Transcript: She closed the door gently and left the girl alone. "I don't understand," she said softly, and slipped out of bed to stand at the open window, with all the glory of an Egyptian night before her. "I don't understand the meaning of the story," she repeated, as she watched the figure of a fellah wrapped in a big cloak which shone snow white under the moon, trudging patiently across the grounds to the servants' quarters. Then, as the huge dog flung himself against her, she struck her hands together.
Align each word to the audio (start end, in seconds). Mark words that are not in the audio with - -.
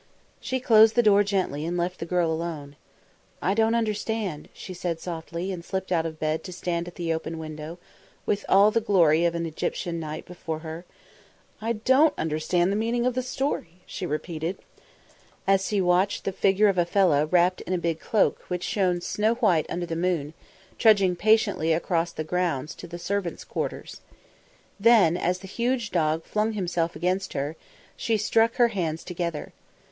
She 0.39 0.59
closed 0.59 0.95
the 0.95 1.03
door 1.03 1.23
gently 1.23 1.63
and 1.63 1.77
left 1.77 1.99
the 1.99 2.07
girl 2.07 2.31
alone. 2.31 2.75
"I 3.39 3.53
don't 3.53 3.75
understand," 3.75 4.49
she 4.51 4.73
said 4.73 4.99
softly, 4.99 5.51
and 5.51 5.63
slipped 5.63 5.91
out 5.91 6.07
of 6.07 6.19
bed 6.19 6.43
to 6.45 6.51
stand 6.51 6.87
at 6.87 6.95
the 6.95 7.13
open 7.13 7.37
window, 7.37 7.77
with 8.25 8.43
all 8.49 8.71
the 8.71 8.81
glory 8.81 9.25
of 9.25 9.35
an 9.35 9.45
Egyptian 9.45 9.99
night 9.99 10.25
before 10.25 10.57
her. 10.65 10.85
"I 11.61 11.73
don't 11.73 12.15
understand 12.17 12.71
the 12.71 12.75
meaning 12.75 13.05
of 13.05 13.13
the 13.13 13.21
story," 13.21 13.83
she 13.85 14.07
repeated, 14.07 14.57
as 15.45 15.67
she 15.67 15.79
watched 15.79 16.23
the 16.23 16.31
figure 16.31 16.67
of 16.67 16.79
a 16.79 16.85
fellah 16.87 17.27
wrapped 17.27 17.61
in 17.61 17.73
a 17.73 17.77
big 17.77 17.99
cloak 17.99 18.41
which 18.47 18.63
shone 18.63 19.01
snow 19.01 19.35
white 19.35 19.67
under 19.69 19.85
the 19.85 19.95
moon, 19.95 20.33
trudging 20.79 21.15
patiently 21.15 21.73
across 21.73 22.11
the 22.11 22.23
grounds 22.23 22.73
to 22.73 22.87
the 22.87 22.97
servants' 22.97 23.43
quarters. 23.43 24.01
Then, 24.79 25.15
as 25.15 25.37
the 25.37 25.47
huge 25.47 25.91
dog 25.91 26.23
flung 26.23 26.53
himself 26.53 26.95
against 26.95 27.33
her, 27.33 27.55
she 27.95 28.17
struck 28.17 28.55
her 28.55 28.69
hands 28.69 29.03
together. 29.03 29.53